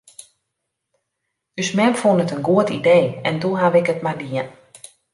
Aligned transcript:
Us 1.61 1.69
mem 1.77 1.93
fûn 2.01 2.23
it 2.23 2.33
in 2.35 2.45
goed 2.49 2.69
idee 2.79 3.05
en 3.27 3.35
doe 3.41 3.55
haw 3.61 3.73
ik 3.79 3.91
it 3.93 4.03
mar 4.05 4.17
dien. 4.21 4.47